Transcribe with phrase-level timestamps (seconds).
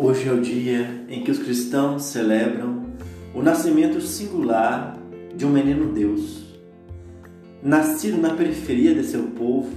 [0.00, 2.84] Hoje é o dia em que os cristãos celebram
[3.34, 4.96] o nascimento singular
[5.34, 6.56] de um menino Deus,
[7.60, 9.76] nascido na periferia de seu povo,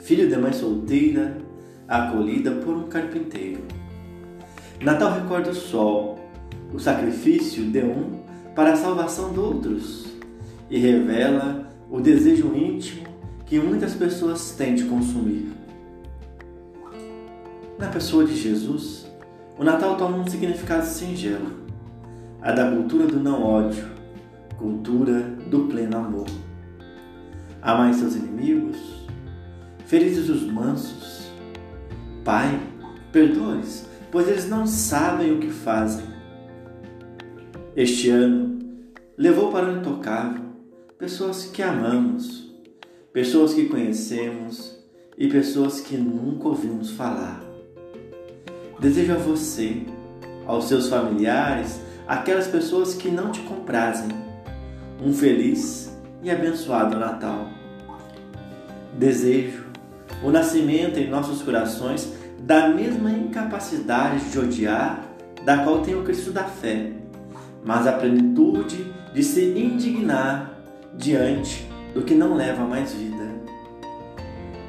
[0.00, 1.38] filho de mãe solteira,
[1.86, 3.60] acolhida por um carpinteiro.
[4.80, 6.18] Natal recorda o sol,
[6.74, 8.18] o sacrifício de um
[8.56, 10.06] para a salvação de outros,
[10.68, 13.06] e revela o desejo íntimo
[13.46, 15.46] que muitas pessoas têm de consumir.
[17.78, 19.06] Na pessoa de Jesus,
[19.58, 21.50] o Natal toma um significado singelo,
[22.40, 23.84] a da cultura do não ódio,
[24.56, 26.28] cultura do pleno amor.
[27.60, 28.78] Amai seus inimigos,
[29.84, 31.32] felizes os mansos.
[32.24, 32.60] Pai,
[33.10, 36.06] perdoe-os, pois eles não sabem o que fazem.
[37.74, 38.60] Este ano
[39.16, 40.44] levou para o intocável
[40.96, 42.54] pessoas que amamos,
[43.12, 44.78] pessoas que conhecemos
[45.16, 47.47] e pessoas que nunca ouvimos falar.
[48.80, 49.82] Desejo a você,
[50.46, 54.08] aos seus familiares, aquelas pessoas que não te comprazem,
[55.04, 57.48] um feliz e abençoado Natal.
[58.96, 59.64] Desejo
[60.22, 65.02] o nascimento em nossos corações da mesma incapacidade de odiar
[65.44, 66.92] da qual tem o Cristo da fé,
[67.64, 70.52] mas a plenitude de se indignar
[70.94, 73.26] diante do que não leva mais vida.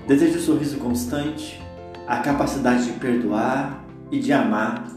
[0.08, 1.62] Desejo o sorriso constante,
[2.08, 4.88] a capacidade de perdoar e de amar,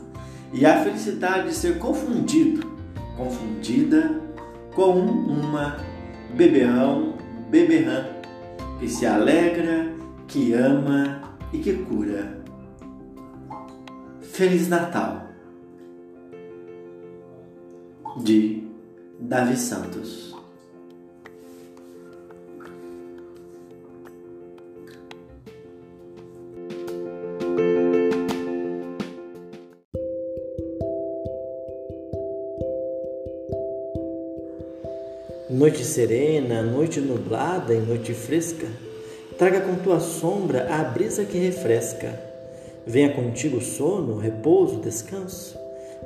[0.52, 2.66] e a felicidade de ser confundido,
[3.16, 4.20] confundida
[4.74, 5.76] com uma
[6.34, 7.14] beberrão,
[7.50, 8.06] beberrã,
[8.78, 9.92] que se alegra,
[10.26, 12.42] que ama e que cura.
[14.20, 15.28] Feliz Natal
[18.16, 18.66] de
[19.20, 20.31] Davi Santos.
[35.52, 38.66] Noite serena, noite nublada e noite fresca,
[39.36, 42.18] traga com tua sombra a brisa que refresca.
[42.86, 45.54] Venha contigo sono, repouso, descanso.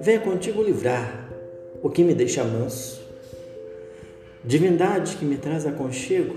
[0.01, 1.31] Venha contigo livrar
[1.81, 3.01] o que me deixa manso.
[4.43, 6.37] Divindade que me traz aconchego,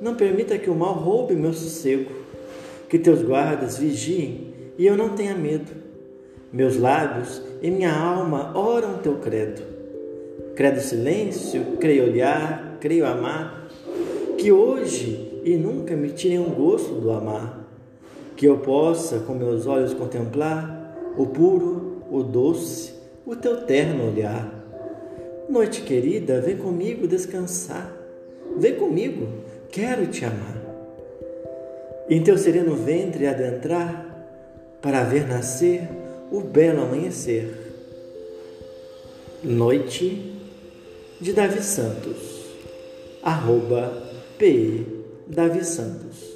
[0.00, 2.10] não permita que o mal roube meu sossego.
[2.88, 5.70] Que teus guardas vigiem e eu não tenha medo.
[6.52, 9.81] Meus lábios e minha alma oram teu credo
[10.54, 13.68] credo silêncio, creio olhar, creio amar,
[14.38, 17.66] que hoje e nunca me tirem um gosto do amar,
[18.36, 22.94] que eu possa com meus olhos contemplar o puro, o doce,
[23.26, 24.52] o teu terno olhar.
[25.48, 27.92] Noite querida, vem comigo descansar,
[28.56, 29.28] vem comigo,
[29.70, 30.60] quero te amar.
[32.08, 34.12] Em teu sereno ventre adentrar,
[34.80, 35.88] para ver nascer
[36.30, 37.54] o belo amanhecer.
[39.44, 40.31] Noite
[41.22, 42.50] de Davi Santos,
[43.22, 43.92] arroba
[44.36, 44.84] P.
[45.28, 46.31] Davi Santos.